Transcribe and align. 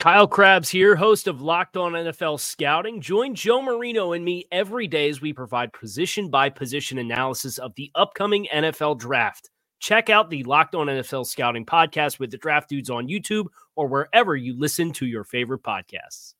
Kyle 0.00 0.26
Crabbs 0.26 0.68
here, 0.68 0.96
host 0.96 1.28
of 1.28 1.40
Locked 1.40 1.76
On 1.76 1.92
NFL 1.92 2.38
Scouting. 2.38 3.00
Join 3.00 3.34
Joe 3.34 3.62
Marino 3.62 4.12
and 4.12 4.24
me 4.24 4.44
every 4.52 4.86
day 4.86 5.08
as 5.08 5.22
we 5.22 5.32
provide 5.32 5.72
position 5.72 6.28
by 6.28 6.50
position 6.50 6.98
analysis 6.98 7.56
of 7.56 7.74
the 7.76 7.90
upcoming 7.94 8.46
NFL 8.52 8.98
draft. 8.98 9.48
Check 9.80 10.10
out 10.10 10.28
the 10.28 10.42
Locked 10.44 10.74
On 10.74 10.88
NFL 10.88 11.26
Scouting 11.26 11.64
podcast 11.64 12.18
with 12.18 12.30
the 12.30 12.36
draft 12.36 12.68
dudes 12.68 12.90
on 12.90 13.08
YouTube 13.08 13.46
or 13.76 13.86
wherever 13.86 14.36
you 14.36 14.58
listen 14.58 14.92
to 14.94 15.06
your 15.06 15.24
favorite 15.24 15.62
podcasts. 15.62 16.34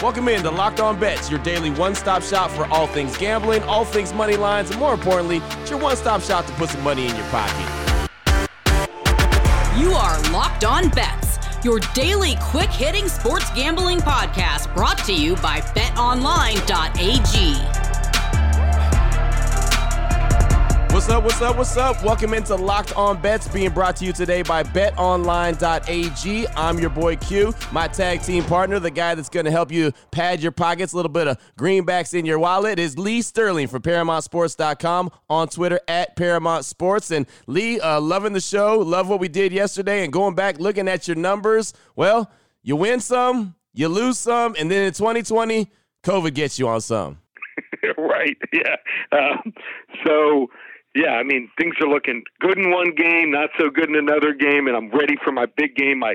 Welcome 0.00 0.28
in 0.28 0.42
to 0.44 0.50
Locked 0.50 0.80
On 0.80 0.98
Bets, 0.98 1.28
your 1.30 1.40
daily 1.40 1.70
one 1.72 1.94
stop 1.94 2.22
shop 2.22 2.50
for 2.52 2.64
all 2.66 2.86
things 2.86 3.16
gambling, 3.18 3.64
all 3.64 3.84
things 3.84 4.14
money 4.14 4.36
lines, 4.36 4.70
and 4.70 4.78
more 4.78 4.94
importantly, 4.94 5.42
it's 5.60 5.70
your 5.70 5.80
one 5.80 5.96
stop 5.96 6.22
shop 6.22 6.46
to 6.46 6.52
put 6.52 6.70
some 6.70 6.82
money 6.82 7.06
in 7.06 7.14
your 7.16 7.26
pocket. 7.26 7.77
You 9.78 9.92
are 9.92 10.20
Locked 10.32 10.64
On 10.64 10.88
Bets, 10.88 11.38
your 11.64 11.78
daily 11.94 12.34
quick 12.40 12.68
hitting 12.68 13.06
sports 13.06 13.48
gambling 13.54 14.00
podcast 14.00 14.74
brought 14.74 14.98
to 15.04 15.14
you 15.14 15.36
by 15.36 15.60
betonline.ag. 15.60 17.77
What's 20.98 21.10
up? 21.10 21.22
What's 21.22 21.40
up? 21.40 21.56
What's 21.56 21.76
up? 21.76 22.02
Welcome 22.02 22.34
into 22.34 22.56
Locked 22.56 22.96
On 22.96 23.22
Bets, 23.22 23.46
being 23.46 23.70
brought 23.70 23.94
to 23.96 24.04
you 24.04 24.12
today 24.12 24.42
by 24.42 24.64
BetOnline.ag. 24.64 26.48
I'm 26.56 26.78
your 26.80 26.90
boy 26.90 27.14
Q, 27.14 27.54
my 27.70 27.86
tag 27.86 28.22
team 28.22 28.42
partner, 28.42 28.80
the 28.80 28.90
guy 28.90 29.14
that's 29.14 29.28
going 29.28 29.44
to 29.44 29.52
help 29.52 29.70
you 29.70 29.92
pad 30.10 30.42
your 30.42 30.50
pockets, 30.50 30.94
a 30.94 30.96
little 30.96 31.08
bit 31.08 31.28
of 31.28 31.38
greenbacks 31.56 32.18
in 32.18 32.26
your 32.26 32.40
wallet. 32.40 32.80
Is 32.80 32.98
Lee 32.98 33.22
Sterling 33.22 33.68
from 33.68 33.80
ParamountSports.com 33.82 35.12
on 35.30 35.46
Twitter 35.46 35.78
at 35.86 36.16
Paramount 36.16 36.64
Sports. 36.64 37.12
And 37.12 37.26
Lee, 37.46 37.78
uh, 37.78 38.00
loving 38.00 38.32
the 38.32 38.40
show, 38.40 38.80
love 38.80 39.08
what 39.08 39.20
we 39.20 39.28
did 39.28 39.52
yesterday, 39.52 40.02
and 40.02 40.12
going 40.12 40.34
back 40.34 40.58
looking 40.58 40.88
at 40.88 41.06
your 41.06 41.16
numbers. 41.16 41.74
Well, 41.94 42.28
you 42.64 42.74
win 42.74 42.98
some, 42.98 43.54
you 43.72 43.86
lose 43.86 44.18
some, 44.18 44.56
and 44.58 44.68
then 44.68 44.82
in 44.82 44.92
2020, 44.94 45.70
COVID 46.02 46.34
gets 46.34 46.58
you 46.58 46.66
on 46.66 46.80
some. 46.80 47.18
right. 47.96 48.36
Yeah. 48.52 48.76
Um, 49.12 49.52
so 50.04 50.48
yeah, 50.94 51.12
I 51.12 51.22
mean 51.22 51.50
things 51.58 51.74
are 51.80 51.88
looking 51.88 52.24
good 52.40 52.58
in 52.58 52.70
one 52.70 52.94
game, 52.94 53.30
not 53.30 53.50
so 53.58 53.70
good 53.70 53.88
in 53.88 53.96
another 53.96 54.32
game, 54.32 54.66
and 54.66 54.76
I'm 54.76 54.90
ready 54.90 55.16
for 55.22 55.32
my 55.32 55.46
big 55.46 55.76
game, 55.76 55.98
my 55.98 56.14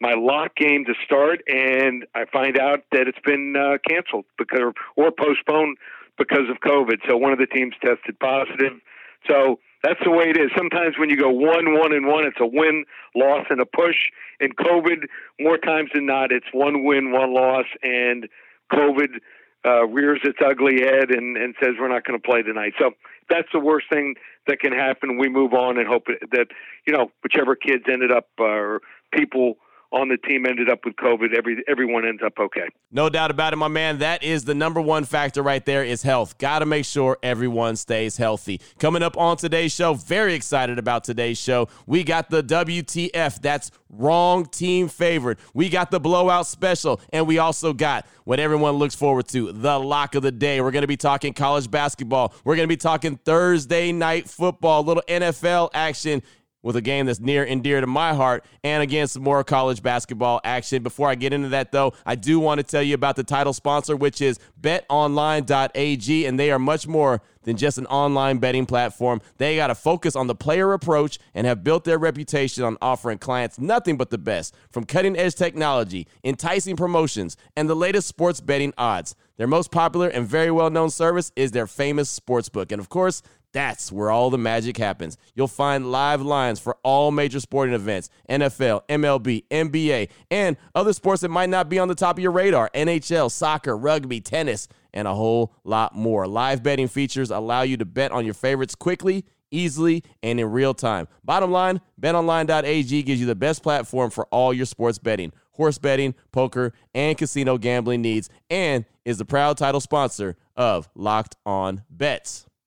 my 0.00 0.14
lock 0.14 0.56
game 0.56 0.84
to 0.86 0.94
start, 1.04 1.42
and 1.46 2.04
I 2.14 2.24
find 2.32 2.58
out 2.58 2.80
that 2.90 3.06
it's 3.06 3.22
been 3.24 3.54
uh, 3.56 3.78
canceled 3.88 4.24
because 4.36 4.74
or 4.96 5.10
postponed 5.12 5.76
because 6.18 6.50
of 6.50 6.58
COVID. 6.60 6.98
So 7.08 7.16
one 7.16 7.32
of 7.32 7.38
the 7.38 7.46
teams 7.46 7.74
tested 7.80 8.18
positive. 8.18 8.80
So 9.28 9.60
that's 9.82 10.00
the 10.04 10.10
way 10.10 10.30
it 10.30 10.36
is. 10.36 10.50
Sometimes 10.56 10.98
when 10.98 11.10
you 11.10 11.16
go 11.16 11.30
one, 11.30 11.78
one, 11.78 11.92
and 11.92 12.06
one, 12.06 12.24
it's 12.24 12.38
a 12.40 12.46
win, 12.46 12.84
loss, 13.14 13.46
and 13.50 13.60
a 13.60 13.66
push. 13.66 13.96
In 14.40 14.50
COVID, 14.52 15.06
more 15.40 15.58
times 15.58 15.90
than 15.94 16.06
not, 16.06 16.32
it's 16.32 16.46
one 16.52 16.84
win, 16.84 17.12
one 17.12 17.34
loss, 17.34 17.66
and 17.82 18.28
COVID 18.72 19.20
uh, 19.64 19.86
rears 19.86 20.20
its 20.24 20.38
ugly 20.44 20.80
head 20.80 21.10
and, 21.10 21.36
and 21.36 21.54
says 21.62 21.74
we're 21.78 21.88
not 21.88 22.04
going 22.04 22.20
to 22.20 22.24
play 22.24 22.42
tonight. 22.42 22.72
So 22.78 22.92
that's 23.32 23.48
the 23.52 23.60
worst 23.60 23.86
thing 23.90 24.14
that 24.46 24.60
can 24.60 24.72
happen. 24.72 25.18
We 25.18 25.28
move 25.28 25.52
on 25.54 25.78
and 25.78 25.86
hope 25.88 26.06
that 26.06 26.46
you 26.86 26.92
know 26.92 27.10
whichever 27.22 27.56
kids 27.56 27.84
ended 27.90 28.12
up 28.12 28.28
uh, 28.38 28.44
or 28.44 28.80
people 29.12 29.56
on 29.92 30.08
the 30.08 30.16
team 30.16 30.46
ended 30.46 30.70
up 30.70 30.80
with 30.84 30.96
COVID, 30.96 31.36
every 31.36 31.62
everyone 31.68 32.06
ends 32.06 32.22
up 32.24 32.32
okay. 32.38 32.68
No 32.90 33.08
doubt 33.08 33.30
about 33.30 33.52
it, 33.52 33.56
my 33.56 33.68
man. 33.68 33.98
That 33.98 34.22
is 34.22 34.44
the 34.44 34.54
number 34.54 34.80
one 34.80 35.04
factor 35.04 35.42
right 35.42 35.64
there 35.64 35.84
is 35.84 36.02
health. 36.02 36.38
Got 36.38 36.60
to 36.60 36.66
make 36.66 36.84
sure 36.84 37.18
everyone 37.22 37.76
stays 37.76 38.16
healthy. 38.16 38.60
Coming 38.78 39.02
up 39.02 39.16
on 39.16 39.36
today's 39.36 39.72
show, 39.72 39.94
very 39.94 40.34
excited 40.34 40.78
about 40.78 41.04
today's 41.04 41.38
show. 41.38 41.68
We 41.86 42.04
got 42.04 42.30
the 42.30 42.42
WTF. 42.42 43.40
That's 43.40 43.70
wrong 43.90 44.46
team 44.46 44.88
favorite. 44.88 45.38
We 45.52 45.68
got 45.68 45.90
the 45.90 46.00
blowout 46.00 46.46
special, 46.46 47.00
and 47.12 47.26
we 47.26 47.38
also 47.38 47.72
got 47.72 48.06
what 48.24 48.40
everyone 48.40 48.74
looks 48.74 48.94
forward 48.94 49.28
to, 49.28 49.52
the 49.52 49.78
lock 49.78 50.14
of 50.14 50.22
the 50.22 50.32
day. 50.32 50.60
We're 50.60 50.70
going 50.70 50.82
to 50.82 50.88
be 50.88 50.96
talking 50.96 51.34
college 51.34 51.70
basketball. 51.70 52.34
We're 52.44 52.56
going 52.56 52.68
to 52.68 52.72
be 52.72 52.78
talking 52.78 53.16
Thursday 53.16 53.92
night 53.92 54.28
football, 54.28 54.84
little 54.84 55.02
NFL 55.06 55.70
action 55.74 56.22
with 56.62 56.76
a 56.76 56.80
game 56.80 57.06
that's 57.06 57.20
near 57.20 57.44
and 57.44 57.62
dear 57.62 57.80
to 57.80 57.86
my 57.86 58.14
heart, 58.14 58.44
and 58.62 58.82
again, 58.82 59.06
some 59.06 59.22
more 59.22 59.42
college 59.44 59.82
basketball 59.82 60.40
action. 60.44 60.82
Before 60.82 61.08
I 61.08 61.14
get 61.14 61.32
into 61.32 61.48
that, 61.48 61.72
though, 61.72 61.92
I 62.06 62.14
do 62.14 62.38
want 62.38 62.58
to 62.58 62.64
tell 62.64 62.82
you 62.82 62.94
about 62.94 63.16
the 63.16 63.24
title 63.24 63.52
sponsor, 63.52 63.96
which 63.96 64.20
is 64.20 64.38
betonline.ag, 64.60 66.26
and 66.26 66.38
they 66.38 66.50
are 66.50 66.58
much 66.58 66.86
more 66.86 67.22
than 67.44 67.56
just 67.56 67.78
an 67.78 67.86
online 67.86 68.38
betting 68.38 68.66
platform. 68.66 69.20
They 69.38 69.56
got 69.56 69.68
to 69.68 69.74
focus 69.74 70.14
on 70.14 70.26
the 70.26 70.34
player 70.34 70.72
approach 70.72 71.18
and 71.34 71.46
have 71.46 71.64
built 71.64 71.84
their 71.84 71.98
reputation 71.98 72.64
on 72.64 72.76
offering 72.80 73.18
clients 73.18 73.58
nothing 73.58 73.96
but 73.96 74.10
the 74.10 74.18
best 74.18 74.54
from 74.70 74.84
cutting 74.84 75.16
edge 75.16 75.34
technology, 75.34 76.06
enticing 76.24 76.76
promotions, 76.76 77.36
and 77.56 77.68
the 77.68 77.74
latest 77.74 78.08
sports 78.08 78.40
betting 78.40 78.72
odds. 78.78 79.14
Their 79.36 79.46
most 79.46 79.70
popular 79.70 80.08
and 80.08 80.26
very 80.26 80.50
well 80.50 80.70
known 80.70 80.90
service 80.90 81.32
is 81.34 81.50
their 81.50 81.66
famous 81.66 82.18
sportsbook. 82.18 82.70
And 82.70 82.80
of 82.80 82.88
course, 82.88 83.22
that's 83.52 83.92
where 83.92 84.10
all 84.10 84.30
the 84.30 84.38
magic 84.38 84.76
happens. 84.76 85.16
You'll 85.34 85.48
find 85.48 85.92
live 85.92 86.22
lines 86.22 86.58
for 86.58 86.76
all 86.82 87.10
major 87.10 87.40
sporting 87.40 87.74
events 87.74 88.10
NFL, 88.28 88.82
MLB, 88.88 89.44
NBA, 89.50 90.08
and 90.30 90.56
other 90.74 90.92
sports 90.92 91.22
that 91.22 91.28
might 91.28 91.50
not 91.50 91.68
be 91.68 91.78
on 91.78 91.88
the 91.88 91.94
top 91.94 92.16
of 92.16 92.22
your 92.22 92.32
radar 92.32 92.70
NHL, 92.74 93.30
soccer, 93.30 93.76
rugby, 93.76 94.20
tennis, 94.20 94.68
and 94.94 95.06
a 95.06 95.14
whole 95.14 95.54
lot 95.64 95.94
more. 95.94 96.26
Live 96.26 96.62
betting 96.62 96.88
features 96.88 97.30
allow 97.30 97.62
you 97.62 97.76
to 97.76 97.84
bet 97.84 98.12
on 98.12 98.24
your 98.24 98.34
favorites 98.34 98.74
quickly, 98.74 99.24
easily, 99.50 100.02
and 100.22 100.40
in 100.40 100.50
real 100.50 100.74
time. 100.74 101.08
Bottom 101.24 101.50
line 101.50 101.80
betonline.ag 102.00 103.02
gives 103.02 103.20
you 103.20 103.26
the 103.26 103.34
best 103.34 103.62
platform 103.62 104.10
for 104.10 104.26
all 104.26 104.52
your 104.52 104.66
sports 104.66 104.98
betting, 104.98 105.32
horse 105.52 105.78
betting, 105.78 106.14
poker, 106.32 106.72
and 106.94 107.16
casino 107.16 107.58
gambling 107.58 108.02
needs, 108.02 108.30
and 108.50 108.84
is 109.04 109.18
the 109.18 109.24
proud 109.24 109.58
title 109.58 109.80
sponsor 109.80 110.36
of 110.56 110.88
Locked 110.94 111.36
On 111.44 111.82
Bets. 111.90 112.46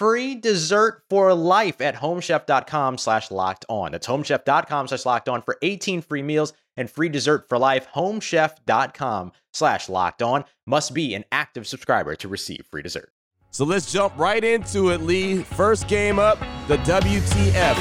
free 0.00 0.34
dessert 0.34 1.02
for 1.10 1.34
life 1.34 1.82
at 1.82 1.94
homechef.com 1.96 2.96
slash 2.96 3.30
locked 3.30 3.66
on. 3.68 3.92
That's 3.92 4.06
homechef.com 4.06 4.88
slash 4.88 5.04
locked 5.04 5.28
on 5.28 5.42
for 5.42 5.58
18 5.60 6.00
free 6.00 6.22
meals 6.22 6.54
and 6.74 6.90
free 6.90 7.10
dessert 7.10 7.50
for 7.50 7.58
life. 7.58 7.86
Homechef.com 7.94 9.32
slash 9.52 9.90
locked 9.90 10.22
on 10.22 10.46
must 10.66 10.94
be 10.94 11.14
an 11.14 11.26
active 11.30 11.66
subscriber 11.66 12.16
to 12.16 12.28
receive 12.28 12.64
free 12.70 12.80
dessert. 12.80 13.12
So 13.50 13.66
let's 13.66 13.92
jump 13.92 14.16
right 14.16 14.42
into 14.42 14.88
it, 14.88 15.02
Lee. 15.02 15.42
First 15.42 15.86
game 15.86 16.18
up, 16.18 16.38
the 16.66 16.78
WTF. 16.78 17.76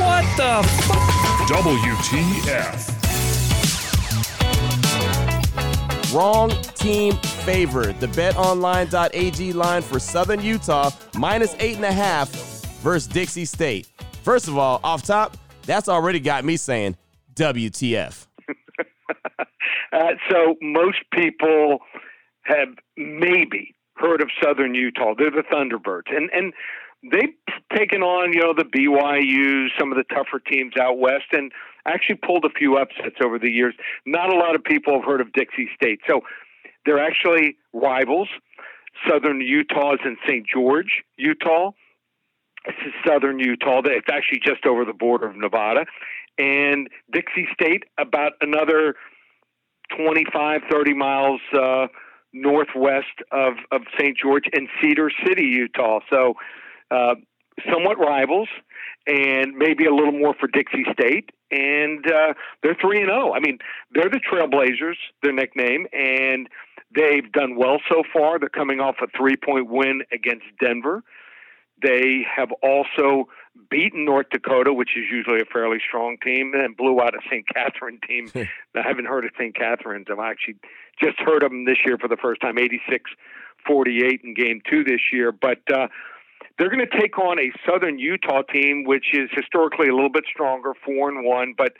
What 0.00 0.24
the 0.36 0.44
f- 0.44 0.88
WTF. 1.48 3.01
Wrong 6.12 6.50
team 6.74 7.14
favored. 7.14 7.98
The 7.98 8.08
betonline.ag 8.08 9.52
line 9.54 9.80
for 9.80 9.98
Southern 9.98 10.42
Utah 10.42 10.90
minus 11.14 11.56
eight 11.58 11.76
and 11.76 11.84
a 11.86 11.92
half 11.92 12.28
versus 12.80 13.06
Dixie 13.06 13.46
State. 13.46 13.88
First 14.22 14.46
of 14.46 14.58
all, 14.58 14.78
off 14.84 15.02
top, 15.02 15.38
that's 15.64 15.88
already 15.88 16.20
got 16.20 16.44
me 16.44 16.58
saying 16.58 16.96
WTF. 17.34 18.26
uh, 19.38 20.08
so 20.30 20.56
most 20.60 20.98
people 21.12 21.78
have 22.42 22.68
maybe 22.98 23.74
heard 23.96 24.20
of 24.20 24.28
Southern 24.42 24.74
Utah. 24.74 25.14
They're 25.16 25.30
the 25.30 25.44
Thunderbirds, 25.50 26.14
and 26.14 26.28
and 26.34 26.52
they've 27.10 27.34
taken 27.76 28.02
on 28.02 28.32
you 28.32 28.40
know 28.40 28.54
the 28.56 28.64
BYU, 28.64 29.68
some 29.78 29.92
of 29.92 29.98
the 29.98 30.04
tougher 30.14 30.40
teams 30.40 30.74
out 30.80 30.98
west, 30.98 31.26
and 31.32 31.52
actually 31.86 32.16
pulled 32.16 32.44
a 32.44 32.50
few 32.50 32.76
upsets 32.76 33.16
over 33.24 33.38
the 33.38 33.50
years. 33.50 33.74
Not 34.06 34.32
a 34.32 34.36
lot 34.36 34.54
of 34.54 34.62
people 34.62 34.94
have 34.94 35.04
heard 35.04 35.20
of 35.20 35.32
Dixie 35.32 35.68
State, 35.74 36.00
so 36.08 36.20
they're 36.86 37.04
actually 37.04 37.56
rivals. 37.72 38.28
Southern 39.08 39.40
Utah 39.40 39.94
is 39.94 40.00
in 40.04 40.16
St. 40.26 40.46
George, 40.46 41.02
Utah. 41.16 41.72
Is 42.66 42.92
southern 43.04 43.40
Utah. 43.40 43.82
It's 43.84 44.06
actually 44.08 44.40
just 44.44 44.66
over 44.66 44.84
the 44.84 44.92
border 44.92 45.26
of 45.26 45.36
Nevada. 45.36 45.84
And 46.38 46.88
Dixie 47.12 47.48
State, 47.52 47.82
about 47.98 48.34
another 48.40 48.94
25, 49.96 50.60
30 50.70 50.94
miles 50.94 51.40
uh, 51.58 51.88
northwest 52.32 53.20
of, 53.32 53.54
of 53.72 53.82
St. 53.98 54.16
George 54.16 54.44
and 54.52 54.68
Cedar 54.80 55.10
City, 55.26 55.44
Utah. 55.44 56.00
So 56.08 56.34
uh, 56.92 57.14
somewhat 57.70 57.98
rivals 57.98 58.48
and 59.06 59.56
maybe 59.56 59.86
a 59.86 59.94
little 59.94 60.12
more 60.12 60.34
for 60.38 60.48
Dixie 60.48 60.84
State. 60.92 61.30
And 61.50 62.04
uh, 62.06 62.34
they're 62.62 62.76
3 62.80 63.02
and 63.02 63.08
0. 63.08 63.32
I 63.34 63.40
mean, 63.40 63.58
they're 63.92 64.08
the 64.08 64.20
Trailblazers, 64.20 64.96
their 65.22 65.32
nickname, 65.32 65.86
and 65.92 66.48
they've 66.94 67.30
done 67.32 67.56
well 67.56 67.78
so 67.88 68.02
far. 68.12 68.38
They're 68.38 68.48
coming 68.48 68.80
off 68.80 68.96
a 69.02 69.06
three 69.16 69.36
point 69.36 69.68
win 69.68 70.02
against 70.12 70.46
Denver. 70.60 71.02
They 71.82 72.24
have 72.34 72.52
also 72.62 73.28
beaten 73.68 74.04
North 74.04 74.26
Dakota, 74.30 74.72
which 74.72 74.90
is 74.96 75.04
usually 75.10 75.40
a 75.40 75.44
fairly 75.44 75.78
strong 75.86 76.16
team, 76.24 76.52
and 76.54 76.76
blew 76.76 77.00
out 77.00 77.14
a 77.14 77.18
St. 77.28 77.44
Katherine 77.48 77.98
team. 78.06 78.30
I 78.34 78.80
haven't 78.82 79.06
heard 79.06 79.24
of 79.24 79.32
St. 79.36 79.54
Katherine's. 79.54 80.06
I've 80.10 80.20
actually 80.20 80.56
just 81.02 81.18
heard 81.18 81.42
of 81.42 81.50
them 81.50 81.64
this 81.64 81.78
year 81.84 81.98
for 81.98 82.08
the 82.08 82.16
first 82.16 82.40
time, 82.40 82.56
86 82.56 83.10
48 83.66 84.20
in 84.24 84.34
game 84.34 84.60
two 84.68 84.84
this 84.84 85.00
year. 85.12 85.32
But 85.32 85.60
uh, 85.72 85.88
they're 86.58 86.70
going 86.70 86.86
to 86.86 87.00
take 87.00 87.18
on 87.18 87.38
a 87.38 87.52
Southern 87.66 87.98
Utah 87.98 88.42
team, 88.42 88.84
which 88.84 89.14
is 89.14 89.30
historically 89.32 89.88
a 89.88 89.94
little 89.94 90.10
bit 90.10 90.24
stronger, 90.30 90.72
4 90.84 91.08
and 91.10 91.24
1. 91.24 91.54
But 91.56 91.74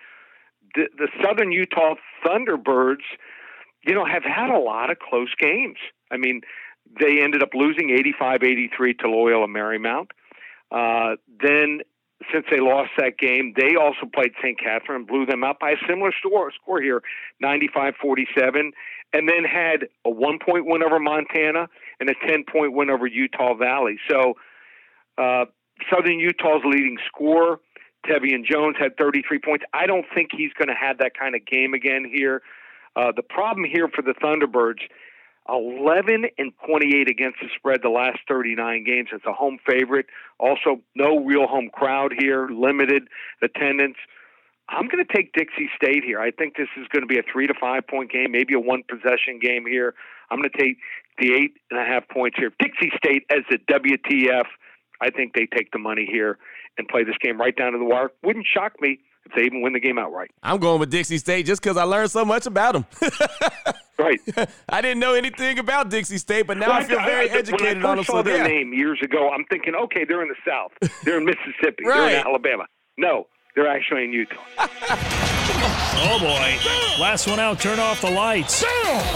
the, 0.74 0.88
the 0.96 1.08
Southern 1.22 1.52
Utah 1.52 1.94
Thunderbirds, 2.24 3.04
you 3.84 3.94
know, 3.94 4.04
have 4.04 4.24
had 4.24 4.50
a 4.50 4.58
lot 4.58 4.90
of 4.90 4.98
close 4.98 5.34
games. 5.38 5.78
I 6.10 6.16
mean, 6.16 6.42
they 7.00 7.22
ended 7.22 7.42
up 7.42 7.50
losing 7.54 7.90
85 7.90 8.42
83 8.42 8.94
to 8.94 9.08
Loyola 9.08 9.46
Marymount. 9.46 10.08
Uh, 10.70 11.16
then, 11.42 11.80
since 12.32 12.46
they 12.50 12.60
lost 12.60 12.90
that 12.96 13.18
game, 13.18 13.52
they 13.56 13.74
also 13.76 14.06
played 14.12 14.32
St. 14.42 14.58
Katherine, 14.58 15.04
blew 15.04 15.26
them 15.26 15.44
out 15.44 15.58
by 15.58 15.72
a 15.72 15.76
similar 15.88 16.12
score, 16.18 16.50
score 16.52 16.80
here, 16.80 17.02
95 17.40 17.94
47, 18.00 18.72
and 19.12 19.28
then 19.28 19.44
had 19.44 19.88
a 20.04 20.10
one 20.10 20.38
point 20.38 20.66
win 20.66 20.82
over 20.82 20.98
Montana 20.98 21.68
and 22.00 22.08
a 22.08 22.14
10 22.26 22.44
point 22.50 22.72
win 22.72 22.90
over 22.90 23.06
Utah 23.06 23.54
Valley. 23.54 23.98
So, 24.08 24.34
uh, 25.18 25.46
Southern 25.90 26.18
Utah's 26.18 26.62
leading 26.64 26.98
scorer, 27.06 27.58
Tevian 28.06 28.44
Jones, 28.44 28.76
had 28.78 28.96
33 28.96 29.38
points. 29.38 29.64
I 29.72 29.86
don't 29.86 30.06
think 30.14 30.30
he's 30.36 30.52
going 30.54 30.68
to 30.68 30.74
have 30.74 30.98
that 30.98 31.12
kind 31.18 31.34
of 31.34 31.44
game 31.46 31.74
again 31.74 32.10
here. 32.12 32.42
Uh, 32.94 33.12
the 33.14 33.22
problem 33.22 33.64
here 33.64 33.88
for 33.88 34.02
the 34.02 34.14
Thunderbirds 34.14 34.80
11 35.48 36.26
and 36.38 36.52
28 36.66 37.10
against 37.10 37.38
the 37.40 37.48
spread 37.56 37.80
the 37.82 37.88
last 37.88 38.18
39 38.28 38.84
games. 38.84 39.08
It's 39.12 39.24
a 39.26 39.32
home 39.32 39.58
favorite. 39.66 40.06
Also, 40.38 40.80
no 40.94 41.18
real 41.18 41.46
home 41.46 41.68
crowd 41.72 42.12
here, 42.16 42.48
limited 42.48 43.08
attendance. 43.42 43.96
I'm 44.68 44.86
going 44.88 45.04
to 45.04 45.12
take 45.12 45.32
Dixie 45.32 45.68
State 45.76 46.04
here. 46.04 46.20
I 46.20 46.30
think 46.30 46.56
this 46.56 46.68
is 46.80 46.86
going 46.88 47.02
to 47.02 47.06
be 47.06 47.18
a 47.18 47.22
three 47.30 47.46
to 47.46 47.54
five 47.60 47.86
point 47.86 48.12
game, 48.12 48.30
maybe 48.30 48.54
a 48.54 48.60
one 48.60 48.82
possession 48.88 49.40
game 49.40 49.66
here. 49.66 49.94
I'm 50.30 50.38
going 50.38 50.50
to 50.50 50.58
take 50.58 50.78
the 51.18 51.34
eight 51.34 51.56
and 51.70 51.80
a 51.80 51.84
half 51.84 52.08
points 52.08 52.38
here. 52.38 52.52
Dixie 52.58 52.92
State 52.96 53.24
as 53.30 53.42
the 53.50 53.58
WTF. 53.58 54.46
I 55.02 55.10
think 55.10 55.34
they 55.34 55.46
take 55.46 55.72
the 55.72 55.78
money 55.78 56.06
here 56.10 56.38
and 56.78 56.86
play 56.88 57.02
this 57.04 57.16
game 57.20 57.40
right 57.40 57.54
down 57.54 57.72
to 57.72 57.78
the 57.78 57.84
wire. 57.84 58.10
Wouldn't 58.22 58.46
shock 58.46 58.80
me 58.80 59.00
if 59.26 59.32
they 59.34 59.42
even 59.42 59.62
win 59.62 59.72
the 59.72 59.80
game 59.80 59.98
outright. 59.98 60.30
I'm 60.42 60.58
going 60.58 60.80
with 60.80 60.90
Dixie 60.90 61.18
State 61.18 61.46
just 61.46 61.60
because 61.60 61.76
I 61.76 61.82
learned 61.82 62.10
so 62.10 62.24
much 62.24 62.46
about 62.46 62.72
them. 62.74 62.86
right. 63.98 64.20
I 64.68 64.80
didn't 64.80 65.00
know 65.00 65.14
anything 65.14 65.58
about 65.58 65.90
Dixie 65.90 66.18
State, 66.18 66.46
but 66.46 66.56
now 66.56 66.68
well, 66.68 66.76
I 66.76 66.84
feel 66.84 66.98
very 67.00 67.30
I, 67.30 67.34
educated 67.34 67.76
on 67.78 67.82
them. 67.82 67.90
When 67.90 67.98
I 67.98 68.02
saw 68.02 68.22
their 68.22 68.38
yeah. 68.38 68.46
name 68.46 68.72
years 68.72 69.00
ago, 69.02 69.30
I'm 69.30 69.44
thinking, 69.46 69.74
okay, 69.74 70.04
they're 70.04 70.22
in 70.22 70.28
the 70.28 70.36
South. 70.48 70.72
They're 71.04 71.18
in 71.18 71.24
Mississippi. 71.24 71.84
right. 71.84 71.96
They're 71.96 72.20
in 72.20 72.26
Alabama. 72.26 72.66
No, 72.96 73.26
they're 73.54 73.68
actually 73.68 74.04
in 74.04 74.12
Utah. 74.12 74.36
oh, 74.58 76.18
boy. 76.20 77.02
Last 77.02 77.26
one 77.26 77.40
out, 77.40 77.60
turn 77.60 77.78
off 77.78 78.00
the 78.00 78.10
lights. 78.10 78.64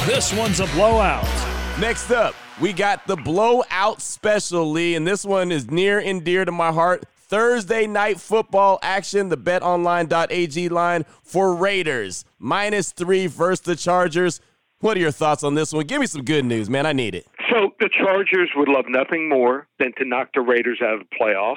This 0.06 0.32
one's 0.32 0.60
a 0.60 0.66
blowout. 0.66 1.55
Next 1.78 2.10
up, 2.10 2.34
we 2.58 2.72
got 2.72 3.06
the 3.06 3.16
blowout 3.16 4.00
special, 4.00 4.70
Lee, 4.70 4.94
and 4.94 5.06
this 5.06 5.26
one 5.26 5.52
is 5.52 5.70
near 5.70 5.98
and 5.98 6.24
dear 6.24 6.46
to 6.46 6.50
my 6.50 6.72
heart. 6.72 7.04
Thursday 7.16 7.86
night 7.86 8.18
football 8.18 8.78
action, 8.80 9.28
the 9.28 9.36
betonline.ag 9.36 10.70
line 10.70 11.04
for 11.22 11.54
Raiders. 11.54 12.24
Minus 12.38 12.92
three 12.92 13.26
versus 13.26 13.60
the 13.60 13.76
Chargers. 13.76 14.40
What 14.80 14.96
are 14.96 15.00
your 15.00 15.10
thoughts 15.10 15.44
on 15.44 15.54
this 15.54 15.70
one? 15.74 15.84
Give 15.84 16.00
me 16.00 16.06
some 16.06 16.24
good 16.24 16.46
news, 16.46 16.70
man. 16.70 16.86
I 16.86 16.94
need 16.94 17.14
it. 17.14 17.26
So 17.50 17.74
the 17.78 17.90
Chargers 17.90 18.48
would 18.56 18.68
love 18.68 18.86
nothing 18.88 19.28
more 19.28 19.68
than 19.78 19.92
to 19.98 20.06
knock 20.06 20.30
the 20.32 20.40
Raiders 20.40 20.78
out 20.82 20.94
of 20.94 21.00
the 21.00 21.16
playoffs. 21.20 21.56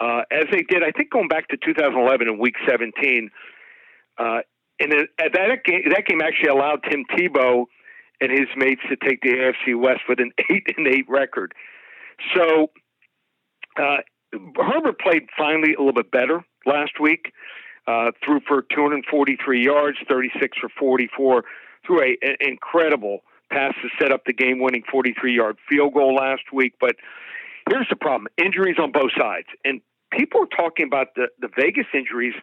Uh, 0.00 0.20
as 0.30 0.44
they 0.52 0.64
did, 0.68 0.82
I 0.82 0.90
think 0.90 1.10
going 1.10 1.28
back 1.28 1.48
to 1.48 1.56
2011 1.56 2.28
in 2.28 2.38
Week 2.38 2.56
17, 2.68 3.30
uh, 4.18 4.40
and 4.80 4.92
at 4.92 5.32
that 5.32 5.64
game, 5.64 5.82
that 5.88 6.04
game 6.06 6.20
actually 6.20 6.50
allowed 6.50 6.82
Tim 6.90 7.06
Tebow 7.16 7.64
and 8.20 8.30
his 8.30 8.48
mates 8.56 8.82
to 8.88 8.96
take 8.96 9.20
the 9.22 9.30
AFC 9.30 9.78
West 9.78 10.00
with 10.08 10.20
an 10.20 10.32
eight 10.50 10.66
and 10.76 10.86
eight 10.86 11.06
record. 11.08 11.52
So 12.34 12.70
uh, 13.78 13.98
Herbert 14.56 15.00
played 15.00 15.28
finally 15.36 15.74
a 15.74 15.78
little 15.78 15.92
bit 15.92 16.10
better 16.10 16.44
last 16.66 17.00
week. 17.00 17.32
Uh, 17.86 18.12
threw 18.24 18.40
for 18.46 18.62
243 18.62 19.64
yards, 19.64 19.98
36 20.08 20.58
for 20.58 20.68
44. 20.78 21.44
Threw 21.86 22.02
a, 22.02 22.16
an 22.22 22.36
incredible 22.40 23.20
pass 23.50 23.74
to 23.82 23.88
set 24.00 24.12
up 24.12 24.24
the 24.26 24.32
game-winning 24.32 24.84
43-yard 24.92 25.56
field 25.68 25.94
goal 25.94 26.14
last 26.14 26.42
week. 26.52 26.74
But 26.80 26.96
here's 27.68 27.88
the 27.88 27.96
problem: 27.96 28.28
injuries 28.36 28.76
on 28.78 28.92
both 28.92 29.10
sides, 29.18 29.48
and 29.64 29.80
people 30.12 30.42
are 30.42 30.56
talking 30.56 30.86
about 30.86 31.14
the 31.16 31.28
the 31.40 31.48
Vegas 31.56 31.86
injuries 31.94 32.34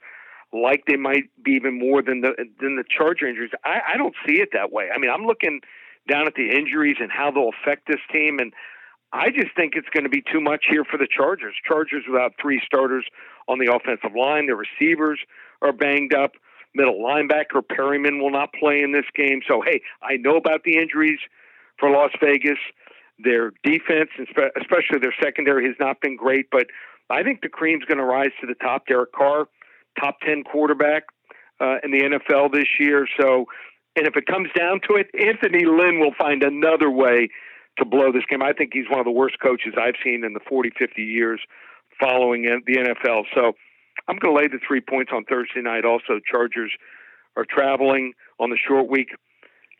like 0.53 0.85
they 0.87 0.95
might 0.95 1.25
be 1.43 1.51
even 1.51 1.77
more 1.77 2.01
than 2.01 2.21
the 2.21 2.33
than 2.59 2.75
the 2.75 2.83
Charger 2.89 3.27
injuries. 3.27 3.51
I, 3.63 3.93
I 3.93 3.97
don't 3.97 4.15
see 4.25 4.35
it 4.35 4.49
that 4.53 4.71
way. 4.71 4.89
I 4.93 4.97
mean, 4.97 5.11
I'm 5.11 5.25
looking 5.25 5.61
down 6.09 6.27
at 6.27 6.35
the 6.35 6.49
injuries 6.51 6.97
and 6.99 7.11
how 7.11 7.31
they'll 7.31 7.51
affect 7.61 7.87
this 7.87 7.99
team, 8.11 8.39
and 8.39 8.53
I 9.13 9.29
just 9.29 9.55
think 9.55 9.73
it's 9.75 9.89
going 9.93 10.03
to 10.03 10.09
be 10.09 10.21
too 10.21 10.41
much 10.41 10.65
here 10.69 10.83
for 10.83 10.97
the 10.97 11.07
Chargers. 11.07 11.55
Chargers 11.65 12.03
without 12.09 12.33
three 12.41 12.61
starters 12.65 13.05
on 13.47 13.59
the 13.59 13.73
offensive 13.73 14.15
line. 14.17 14.47
Their 14.47 14.57
receivers 14.57 15.19
are 15.61 15.71
banged 15.73 16.13
up. 16.13 16.33
Middle 16.75 16.99
linebacker 16.99 17.61
Perryman 17.67 18.21
will 18.21 18.31
not 18.31 18.53
play 18.53 18.81
in 18.81 18.91
this 18.91 19.05
game. 19.15 19.41
So, 19.47 19.61
hey, 19.61 19.81
I 20.01 20.17
know 20.17 20.35
about 20.35 20.63
the 20.63 20.77
injuries 20.77 21.19
for 21.79 21.89
Las 21.89 22.11
Vegas. 22.21 22.59
Their 23.19 23.51
defense, 23.63 24.09
especially 24.19 24.99
their 25.01 25.15
secondary, 25.21 25.65
has 25.65 25.75
not 25.79 26.01
been 26.01 26.15
great, 26.15 26.49
but 26.51 26.67
I 27.09 27.23
think 27.23 27.41
the 27.41 27.49
cream's 27.49 27.85
going 27.85 27.97
to 27.97 28.03
rise 28.03 28.31
to 28.41 28.47
the 28.47 28.53
top. 28.53 28.85
Derek 28.85 29.11
Carr, 29.13 29.47
top 29.99 30.17
10 30.25 30.43
quarterback 30.43 31.03
uh, 31.59 31.77
in 31.83 31.91
the 31.91 32.01
NFL 32.01 32.51
this 32.51 32.67
year. 32.79 33.07
So, 33.19 33.45
and 33.95 34.07
if 34.07 34.15
it 34.15 34.25
comes 34.25 34.49
down 34.55 34.81
to 34.89 34.95
it, 34.95 35.07
Anthony 35.19 35.65
Lynn 35.65 35.99
will 35.99 36.13
find 36.17 36.43
another 36.43 36.89
way 36.89 37.29
to 37.77 37.85
blow 37.85 38.11
this 38.11 38.23
game. 38.29 38.41
I 38.41 38.53
think 38.53 38.71
he's 38.73 38.89
one 38.89 38.99
of 38.99 39.05
the 39.05 39.11
worst 39.11 39.37
coaches 39.41 39.73
I've 39.79 39.95
seen 40.03 40.23
in 40.23 40.33
the 40.33 40.39
40, 40.47 40.71
50 40.77 41.01
years 41.01 41.39
following 41.99 42.43
the 42.43 42.75
NFL. 42.75 43.23
So 43.33 43.53
I'm 44.07 44.17
going 44.17 44.35
to 44.35 44.39
lay 44.39 44.47
the 44.47 44.59
three 44.65 44.81
points 44.81 45.11
on 45.13 45.25
Thursday 45.25 45.61
night. 45.61 45.85
Also, 45.85 46.19
Chargers 46.29 46.71
are 47.35 47.45
traveling 47.47 48.13
on 48.39 48.49
the 48.49 48.57
short 48.57 48.89
week. 48.89 49.09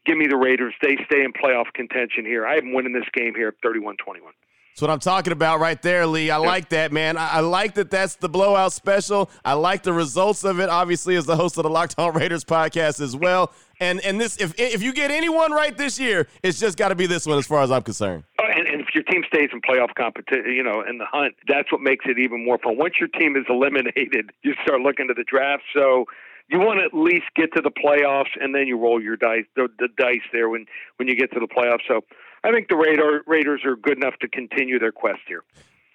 Give 0.06 0.18
me 0.18 0.28
the 0.28 0.38
Raiders. 0.38 0.74
They 0.82 0.98
stay 1.06 1.24
in 1.24 1.34
playoff 1.34 1.74
contention 1.74 2.26
here. 2.26 2.46
I 2.46 2.56
am 2.56 2.74
winning 2.74 2.94
this 2.94 3.10
game 3.14 3.34
here 3.36 3.54
31 3.62 3.98
21. 3.98 4.34
That's 4.78 4.84
what 4.84 4.92
I'm 4.92 5.00
talking 5.00 5.34
about 5.34 5.60
right 5.60 5.82
there, 5.82 6.06
Lee. 6.06 6.30
I 6.30 6.38
like 6.38 6.70
that, 6.70 6.92
man. 6.92 7.18
I, 7.18 7.28
I, 7.28 7.40
like 7.40 7.74
that 7.74 7.90
that's 7.90 8.16
the 8.16 8.30
blowout 8.30 8.74
special. 8.74 9.32
I 9.44 9.54
like 9.54 9.82
the 9.82 9.92
results 9.92 10.44
of 10.44 10.60
it, 10.60 10.70
obviously, 10.70 11.16
as 11.16 11.26
the 11.26 11.36
host 11.36 11.58
of 11.58 11.64
the 11.64 11.70
Locked 11.72 11.96
On 11.98 12.14
Raiders 12.14 12.44
podcast 12.44 13.02
as 13.02 13.16
well. 13.16 13.52
And 13.80 14.00
and 14.02 14.22
this 14.22 14.38
if 14.38 14.54
if 14.60 14.84
you 14.84 14.94
get 14.94 15.10
anyone 15.10 15.52
right 15.52 15.76
this 15.76 16.00
year, 16.00 16.28
it's 16.44 16.60
just 16.60 16.78
got 16.78 16.90
to 16.90 16.96
be 16.96 17.08
this 17.08 17.26
one 17.26 17.40
as 17.40 17.48
far 17.48 17.64
as 17.64 17.72
I'm 17.72 17.82
concerned. 17.82 18.24
Oh, 18.40 18.46
and, 18.46 18.68
and 18.68 18.80
if 18.80 18.94
your 18.94 19.04
team 19.06 19.24
stays 19.26 19.50
in 19.52 19.62
playoff 19.62 19.96
competition, 19.96 20.52
you 20.52 20.62
know, 20.62 20.84
in 20.88 21.00
the 21.00 21.08
hunt, 21.08 21.34
that's 21.48 21.72
what 21.72 21.82
makes 21.82 22.06
it 22.08 22.20
even 22.20 22.46
more 22.46 22.60
fun. 22.60 22.78
Once 22.78 23.00
your 23.00 23.10
team 23.10 23.36
is 23.36 23.46
eliminated, 23.50 24.30
you 24.44 24.54
start 24.62 24.82
looking 24.82 25.08
to 25.08 25.16
the 25.16 25.24
draft. 25.24 25.64
So 25.76 26.06
you 26.50 26.60
want 26.60 26.82
to 26.82 26.86
at 26.86 26.94
least 26.94 27.26
get 27.36 27.52
to 27.56 27.62
the 27.62 27.72
playoffs, 27.72 28.30
and 28.40 28.54
then 28.54 28.68
you 28.68 28.78
roll 28.78 29.02
your 29.02 29.18
dice, 29.18 29.46
the, 29.56 29.70
the 29.80 29.88
dice 29.98 30.22
there 30.32 30.50
when 30.50 30.68
when 30.98 31.08
you 31.08 31.16
get 31.16 31.32
to 31.32 31.40
the 31.40 31.48
playoffs. 31.48 31.82
So 31.88 32.02
I 32.48 32.52
think 32.52 32.70
the 32.70 32.78
Raider, 32.78 33.24
Raiders 33.28 33.62
are 33.66 33.76
good 33.76 33.98
enough 33.98 34.14
to 34.22 34.28
continue 34.30 34.80
their 34.80 34.94
quest 34.94 35.20
here. 35.28 35.44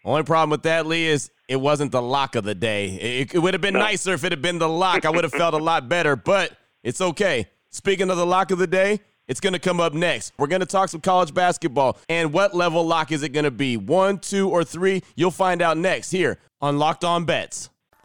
Only 0.04 0.22
problem 0.22 0.50
with 0.50 0.64
that, 0.64 0.86
Lee, 0.86 1.06
is 1.06 1.30
it 1.48 1.56
wasn't 1.56 1.92
the 1.92 2.02
lock 2.02 2.34
of 2.34 2.44
the 2.44 2.54
day. 2.54 2.88
It, 2.88 3.34
it 3.34 3.38
would 3.38 3.54
have 3.54 3.62
been 3.62 3.74
no. 3.74 3.80
nicer 3.80 4.12
if 4.12 4.22
it 4.24 4.32
had 4.32 4.42
been 4.42 4.58
the 4.58 4.68
lock. 4.68 5.06
I 5.06 5.10
would 5.10 5.24
have 5.24 5.32
felt 5.32 5.54
a 5.54 5.58
lot 5.58 5.88
better, 5.88 6.14
but 6.14 6.54
it's 6.82 7.00
okay. 7.00 7.48
Speaking 7.70 8.10
of 8.10 8.18
the 8.18 8.26
lock 8.26 8.50
of 8.50 8.58
the 8.58 8.66
day, 8.66 9.00
it's 9.28 9.40
going 9.40 9.54
to 9.54 9.58
come 9.58 9.80
up 9.80 9.94
next. 9.94 10.34
We're 10.36 10.48
going 10.48 10.60
to 10.60 10.66
talk 10.66 10.90
some 10.90 11.00
college 11.00 11.32
basketball 11.32 11.96
and 12.10 12.34
what 12.34 12.54
level 12.54 12.84
lock 12.84 13.12
is 13.12 13.22
it 13.22 13.30
going 13.30 13.44
to 13.44 13.50
be? 13.50 13.78
One, 13.78 14.18
two, 14.18 14.50
or 14.50 14.62
three? 14.62 15.02
You'll 15.16 15.30
find 15.30 15.62
out 15.62 15.78
next 15.78 16.10
here 16.10 16.38
on 16.60 16.78
Locked 16.78 17.04
On 17.04 17.24
Bets. 17.24 17.70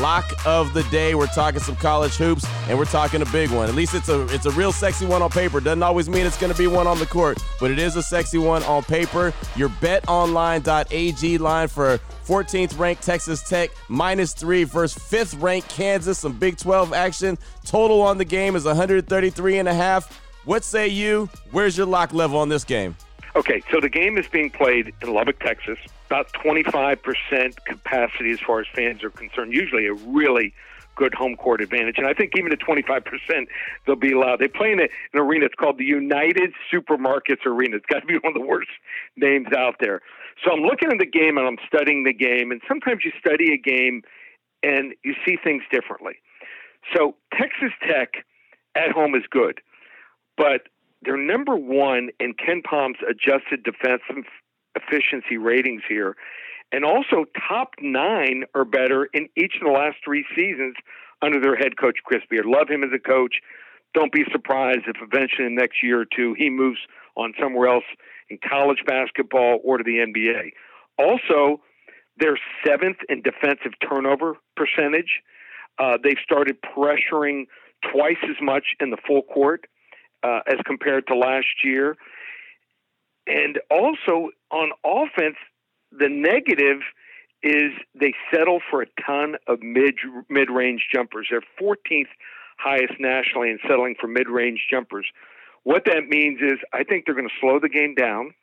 lock 0.00 0.24
of 0.46 0.72
the 0.74 0.82
day. 0.84 1.14
We're 1.14 1.26
talking 1.26 1.60
some 1.60 1.76
college 1.76 2.14
hoops, 2.16 2.46
and 2.68 2.78
we're 2.78 2.84
talking 2.84 3.22
a 3.22 3.26
big 3.26 3.50
one. 3.50 3.68
At 3.68 3.74
least 3.74 3.94
it's 3.94 4.08
a 4.08 4.26
it's 4.34 4.46
a 4.46 4.50
real 4.52 4.72
sexy 4.72 5.06
one 5.06 5.22
on 5.22 5.30
paper. 5.30 5.60
Doesn't 5.60 5.82
always 5.82 6.08
mean 6.08 6.26
it's 6.26 6.38
going 6.38 6.52
to 6.52 6.58
be 6.58 6.66
one 6.66 6.86
on 6.86 6.98
the 6.98 7.06
court, 7.06 7.42
but 7.60 7.70
it 7.70 7.78
is 7.78 7.96
a 7.96 8.02
sexy 8.02 8.38
one 8.38 8.62
on 8.64 8.82
paper. 8.82 9.32
Your 9.56 9.68
BetOnline.ag 9.68 11.38
line 11.38 11.68
for 11.68 11.98
14th 12.26 12.78
ranked 12.78 13.02
Texas 13.02 13.48
Tech 13.48 13.70
minus 13.88 14.32
three 14.32 14.64
versus 14.64 15.02
fifth 15.02 15.34
ranked 15.34 15.68
Kansas. 15.68 16.18
Some 16.18 16.38
Big 16.38 16.56
12 16.56 16.92
action. 16.92 17.38
Total 17.64 18.00
on 18.02 18.18
the 18.18 18.24
game 18.24 18.56
is 18.56 18.64
133 18.64 19.58
and 19.58 19.68
a 19.68 19.74
half. 19.74 20.20
What 20.44 20.62
say 20.62 20.88
you? 20.88 21.30
Where's 21.52 21.76
your 21.76 21.86
lock 21.86 22.12
level 22.12 22.38
on 22.38 22.48
this 22.48 22.64
game? 22.64 22.96
Okay, 23.36 23.62
so 23.72 23.80
the 23.80 23.88
game 23.88 24.16
is 24.16 24.28
being 24.28 24.50
played 24.50 24.94
in 25.02 25.12
Lubbock, 25.12 25.40
Texas 25.40 25.78
about 26.06 26.32
25% 26.34 27.56
capacity 27.64 28.30
as 28.30 28.38
far 28.38 28.60
as 28.60 28.66
fans 28.72 29.02
are 29.02 29.10
concerned. 29.10 29.52
Usually 29.52 29.86
a 29.86 29.94
really 29.94 30.54
good 30.94 31.12
home 31.12 31.34
court 31.34 31.60
advantage. 31.60 31.96
And 31.98 32.06
I 32.06 32.14
think 32.14 32.32
even 32.36 32.52
at 32.52 32.60
25%, 32.60 33.02
they'll 33.84 33.96
be 33.96 34.12
allowed. 34.12 34.38
They 34.38 34.46
play 34.46 34.70
in 34.70 34.78
an 34.78 34.88
arena. 35.14 35.46
It's 35.46 35.56
called 35.56 35.78
the 35.78 35.84
United 35.84 36.52
Supermarkets 36.72 37.44
Arena. 37.46 37.76
It's 37.76 37.86
got 37.86 38.00
to 38.00 38.06
be 38.06 38.14
one 38.22 38.36
of 38.36 38.40
the 38.40 38.46
worst 38.46 38.70
names 39.16 39.48
out 39.56 39.76
there. 39.80 40.02
So 40.44 40.52
I'm 40.52 40.60
looking 40.60 40.92
at 40.92 40.98
the 40.98 41.06
game 41.06 41.36
and 41.36 41.48
I'm 41.48 41.58
studying 41.66 42.04
the 42.04 42.12
game. 42.12 42.52
And 42.52 42.60
sometimes 42.68 43.00
you 43.04 43.10
study 43.18 43.52
a 43.52 43.58
game 43.58 44.02
and 44.62 44.94
you 45.04 45.14
see 45.26 45.36
things 45.42 45.64
differently. 45.72 46.14
So 46.94 47.16
Texas 47.32 47.72
Tech 47.88 48.24
at 48.76 48.92
home 48.92 49.14
is 49.14 49.22
good, 49.30 49.60
but 50.36 50.68
they're 51.04 51.16
number 51.16 51.56
one 51.56 52.10
in 52.20 52.34
KenPom's 52.34 52.98
adjusted 53.08 53.62
defensive 53.64 54.24
efficiency 54.74 55.36
ratings 55.36 55.82
here. 55.88 56.16
And 56.72 56.84
also, 56.84 57.26
top 57.48 57.70
nine 57.80 58.44
or 58.54 58.64
better 58.64 59.08
in 59.12 59.28
each 59.36 59.54
of 59.60 59.66
the 59.66 59.72
last 59.72 59.98
three 60.04 60.24
seasons 60.34 60.74
under 61.22 61.40
their 61.40 61.56
head 61.56 61.76
coach, 61.80 61.98
Chris 62.04 62.22
Beard. 62.28 62.46
Love 62.46 62.68
him 62.68 62.82
as 62.82 62.90
a 62.94 62.98
coach. 62.98 63.36
Don't 63.94 64.12
be 64.12 64.24
surprised 64.32 64.82
if 64.88 64.96
eventually 65.00 65.46
in 65.46 65.54
the 65.54 65.60
next 65.60 65.82
year 65.82 66.00
or 66.00 66.04
two 66.04 66.34
he 66.36 66.50
moves 66.50 66.78
on 67.16 67.32
somewhere 67.40 67.68
else 67.68 67.84
in 68.28 68.38
college 68.48 68.82
basketball 68.86 69.60
or 69.62 69.78
to 69.78 69.84
the 69.84 69.98
NBA. 69.98 70.50
Also, 70.98 71.60
they're 72.18 72.38
seventh 72.66 72.98
in 73.08 73.22
defensive 73.22 73.72
turnover 73.88 74.34
percentage. 74.56 75.22
Uh, 75.78 75.98
they've 76.02 76.18
started 76.24 76.56
pressuring 76.62 77.44
twice 77.92 78.22
as 78.24 78.36
much 78.40 78.64
in 78.80 78.90
the 78.90 78.96
full 79.06 79.22
court 79.22 79.66
uh, 80.24 80.40
as 80.46 80.58
compared 80.66 81.06
to 81.06 81.16
last 81.16 81.62
year. 81.62 81.96
And 83.26 83.60
also 83.70 84.30
on 84.50 84.72
offense, 84.84 85.36
the 85.92 86.08
negative 86.08 86.80
is 87.42 87.72
they 87.94 88.14
settle 88.32 88.60
for 88.70 88.82
a 88.82 88.86
ton 89.06 89.36
of 89.46 89.62
mid 89.62 89.94
mid 90.28 90.50
range 90.50 90.88
jumpers. 90.92 91.28
They're 91.30 91.42
14th 91.60 92.08
highest 92.58 92.94
nationally 92.98 93.50
in 93.50 93.58
settling 93.68 93.94
for 94.00 94.08
mid 94.08 94.28
range 94.28 94.66
jumpers. 94.70 95.06
What 95.62 95.84
that 95.86 96.08
means 96.08 96.40
is 96.40 96.58
I 96.72 96.84
think 96.84 97.04
they're 97.04 97.14
going 97.14 97.28
to 97.28 97.34
slow 97.40 97.58
the 97.60 97.68
game 97.68 97.94
down. 97.94 98.34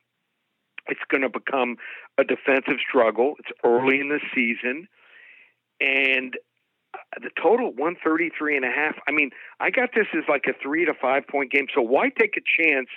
It's 0.87 1.01
going 1.09 1.21
to 1.21 1.29
become 1.29 1.77
a 2.17 2.23
defensive 2.23 2.79
struggle. 2.87 3.35
It's 3.39 3.51
early 3.63 3.99
in 3.99 4.09
the 4.09 4.19
season. 4.33 4.87
And 5.79 6.37
the 7.21 7.29
total 7.41 7.67
133 7.73 8.57
and 8.57 8.65
a 8.65 8.71
half. 8.71 8.95
I 9.07 9.11
mean, 9.11 9.31
I 9.59 9.69
got 9.69 9.89
this 9.95 10.07
as 10.15 10.23
like 10.27 10.45
a 10.47 10.53
3 10.61 10.85
to 10.85 10.93
5 10.93 11.27
point 11.27 11.51
game. 11.51 11.67
So 11.73 11.81
why 11.81 12.09
take 12.09 12.35
a 12.37 12.41
chance 12.41 12.87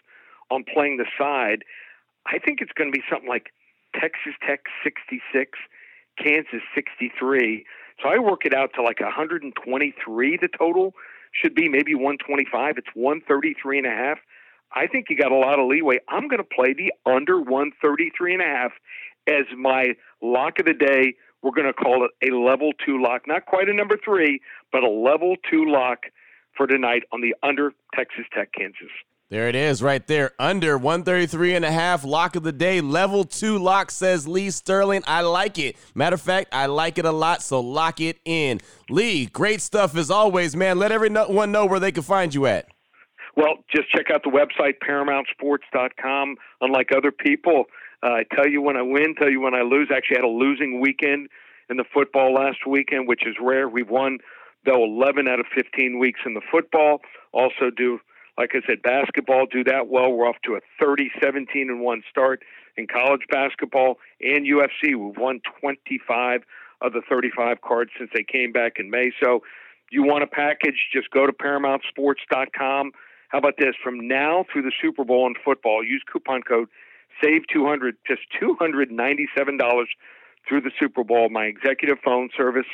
on 0.51 0.65
playing 0.65 0.97
the 0.97 1.07
side. 1.19 1.65
I 2.27 2.39
think 2.39 2.61
it's 2.61 2.73
going 2.73 2.91
to 2.91 2.97
be 2.97 3.05
something 3.11 3.29
like 3.29 3.53
Texas 3.95 4.35
Tech 4.47 4.61
66, 4.83 5.59
Kansas 6.19 6.63
63. 6.75 7.65
So 8.03 8.09
I 8.09 8.19
work 8.19 8.45
it 8.45 8.55
out 8.55 8.71
to 8.75 8.83
like 8.83 9.01
123 9.01 10.37
the 10.37 10.49
total 10.59 10.95
should 11.33 11.55
be 11.55 11.69
maybe 11.69 11.95
125. 11.95 12.79
It's 12.79 12.89
133 12.95 13.79
and 13.79 13.87
a 13.87 13.91
half. 13.91 14.19
I 14.73 14.87
think 14.87 15.07
you 15.11 15.17
got 15.17 15.33
a 15.33 15.37
lot 15.37 15.59
of 15.59 15.69
leeway. 15.69 15.99
I'm 16.09 16.29
going 16.29 16.43
to 16.43 16.45
play 16.45 16.75
the 16.75 16.93
under 17.07 17.39
133 17.39 18.35
and 18.35 18.43
a 18.43 18.47
half 18.47 18.73
as 19.27 19.45
my 19.57 19.95
lock 20.23 20.59
of 20.59 20.67
the 20.67 20.75
day. 20.75 21.15
We're 21.45 21.53
going 21.53 21.67
to 21.67 21.75
call 21.75 22.07
it 22.07 22.11
a 22.27 22.35
level 22.35 22.73
2 22.87 23.03
lock. 23.03 23.29
Not 23.29 23.45
quite 23.45 23.69
a 23.69 23.75
number 23.75 23.99
3, 24.03 24.41
but 24.73 24.83
a 24.83 24.89
level 24.89 25.37
2 25.51 25.67
lock 25.67 26.05
for 26.57 26.67
tonight 26.67 27.03
on 27.13 27.21
the 27.21 27.35
under 27.43 27.73
Texas 27.95 28.25
Tech 28.33 28.51
Kansas. 28.53 28.91
There 29.29 29.49
it 29.49 29.55
is 29.55 29.83
right 29.83 30.07
there. 30.07 30.33
Under 30.39 30.79
133 30.79 31.55
and 31.55 31.65
a 31.65 31.71
half. 31.71 32.03
Lock 32.03 32.37
of 32.37 32.45
the 32.45 32.53
day. 32.53 32.81
Level 32.81 33.25
two 33.25 33.59
lock 33.59 33.91
says 33.91 34.29
Lee 34.29 34.51
Sterling. 34.51 35.03
I 35.07 35.23
like 35.23 35.59
it. 35.59 35.77
Matter 35.95 36.15
of 36.15 36.21
fact, 36.21 36.51
I 36.53 36.67
like 36.67 36.99
it 36.99 37.05
a 37.05 37.11
lot, 37.11 37.43
so 37.43 37.61
lock 37.61 38.01
it 38.01 38.21
in. 38.25 38.61
Lee, 38.89 39.27
great 39.27 39.61
stuff 39.61 39.97
as 39.97 40.11
always, 40.11 40.55
man. 40.55 40.79
Let 40.79 40.93
everyone 40.93 41.51
know 41.51 41.67
where 41.67 41.81
they 41.81 41.91
can 41.91 42.03
find 42.03 42.35
you 42.35 42.47
at. 42.47 42.69
Well, 43.37 43.65
just 43.75 43.91
check 43.91 44.07
out 44.15 44.23
the 44.23 44.31
website, 44.31 44.75
ParamountSports.com. 44.87 46.37
Unlike 46.61 46.91
other 46.97 47.11
people, 47.11 47.65
uh, 48.05 48.09
I 48.09 48.25
tell 48.35 48.47
you 48.47 48.61
when 48.61 48.77
I 48.77 48.83
win, 48.83 49.15
tell 49.15 49.31
you 49.31 49.41
when 49.41 49.55
I 49.55 49.63
lose. 49.63 49.91
Actually, 49.95 50.17
had 50.17 50.25
a 50.25 50.29
losing 50.29 50.81
weekend 50.81 51.29
in 51.71 51.79
the 51.79 51.85
football 51.93 52.35
last 52.35 52.67
weekend, 52.67 53.09
which 53.09 53.27
is 53.27 53.37
rare. 53.41 53.69
We've 53.69 53.89
won, 53.89 54.19
though, 54.67 54.85
11 54.85 55.27
out 55.27 55.41
of 55.41 55.47
15 55.55 55.99
weeks 55.99 56.21
in 56.27 56.35
the 56.35 56.43
football. 56.53 57.01
Also, 57.33 57.71
do 57.75 58.01
like 58.37 58.51
I 58.55 58.67
said, 58.67 58.83
basketball 58.83 59.47
do 59.47 59.63
that 59.65 59.87
well. 59.89 60.11
We're 60.11 60.29
off 60.29 60.37
to 60.45 60.57
a 60.57 60.61
30 60.81 61.11
17 61.23 61.71
and 61.71 61.81
1 61.81 62.03
start 62.11 62.43
in 62.77 62.87
college 62.87 63.23
basketball 63.31 63.99
and 64.21 64.45
UFC. 64.45 64.97
We've 64.97 65.17
won 65.17 65.41
25 65.61 66.43
of 66.81 66.93
the 66.93 67.03
35 67.09 67.61
cards 67.61 67.93
since 67.97 68.11
they 68.13 68.25
came 68.25 68.53
back 68.53 68.75
in 68.79 68.91
May. 68.91 69.13
So 69.23 69.43
you 69.91 70.03
want 70.03 70.25
a 70.25 70.27
package, 70.27 70.89
just 70.93 71.11
go 71.11 71.27
to 71.27 71.33
ParamountSports.com. 71.33 72.93
How 73.29 73.39
about 73.39 73.55
this? 73.59 73.75
From 73.83 74.07
now 74.07 74.45
through 74.53 74.63
the 74.63 74.73
Super 74.83 75.05
Bowl 75.05 75.27
in 75.27 75.35
football, 75.45 75.85
use 75.85 76.03
coupon 76.13 76.43
code 76.43 76.69
SAVE200, 77.23 77.93
just 78.07 78.23
$297 78.41 79.87
through 80.49 80.61
the 80.61 80.71
Super 80.79 81.05
Bowl. 81.05 81.29
My 81.31 81.45
executive 81.45 81.99
phone 82.05 82.31
service, 82.37 82.67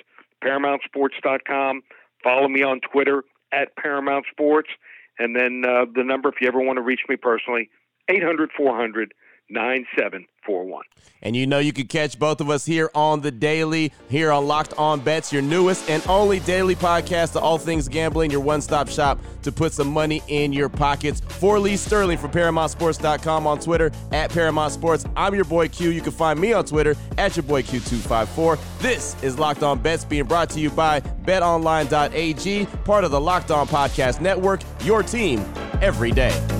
ParamountSports.com. 0.45 1.83
Follow 2.23 2.49
me 2.49 2.63
on 2.63 2.81
Twitter 2.81 3.25
at 3.53 3.77
Paramount 3.77 4.27
Sports. 4.31 4.71
And 5.19 5.37
then 5.37 5.63
uh, 5.67 5.85
the 5.95 6.05
number, 6.05 6.29
if 6.29 6.37
you 6.41 6.49
ever 6.49 6.61
want 6.61 6.77
to 6.77 6.83
reach 6.83 7.03
me 7.09 7.17
personally, 7.17 7.69
800 8.09 8.51
400 8.57 9.13
9741. 9.50 10.85
And 11.23 11.37
you 11.37 11.47
know 11.47 11.59
you 11.59 11.73
can 11.73 11.87
catch 11.87 12.19
both 12.19 12.40
of 12.40 12.49
us 12.49 12.64
here 12.64 12.90
on 12.95 13.21
the 13.21 13.30
daily, 13.30 13.92
here 14.09 14.33
on 14.33 14.47
Locked 14.47 14.75
On 14.78 15.00
Bets, 15.00 15.33
your 15.33 15.42
newest 15.42 15.88
and 15.90 16.02
only 16.09 16.40
daily 16.40 16.75
podcast 16.75 17.37
of 17.37 17.42
all 17.42 17.59
things 17.59 17.88
gambling, 17.88 18.30
your 18.30 18.40
one 18.40 18.61
stop 18.61 18.88
shop 18.88 19.19
to 19.42 19.52
put 19.52 19.73
some 19.73 19.88
money 19.88 20.23
in 20.28 20.52
your 20.52 20.69
pockets. 20.69 21.21
For 21.21 21.59
Lee 21.59 21.76
Sterling 21.76 22.19
from 22.19 22.30
ParamountSports.com 22.30 23.47
on 23.47 23.61
Twitter 23.61 23.90
at 24.12 24.30
Paramount 24.30 24.73
Sports. 24.73 25.04
I'm 25.16 25.35
your 25.35 25.45
boy 25.45 25.69
Q. 25.69 25.90
You 25.90 26.00
can 26.00 26.12
find 26.12 26.40
me 26.40 26.52
on 26.52 26.64
Twitter 26.64 26.97
at 27.19 27.37
your 27.37 27.42
boy 27.42 27.62
Q254. 27.62 28.59
This 28.80 29.23
is 29.23 29.38
Locked 29.38 29.62
On 29.62 29.78
Bets 29.78 30.04
being 30.04 30.25
brought 30.25 30.50
to 30.50 30.61
you 30.61 30.71
by 30.71 31.00
BetOnline.ag, 31.00 32.66
part 32.85 33.04
of 33.04 33.11
the 33.11 33.21
Locked 33.21 33.50
On 33.50 33.66
Podcast 33.66 34.21
Network, 34.21 34.61
your 34.85 35.02
team 35.02 35.45
every 35.83 36.12
day. 36.12 36.60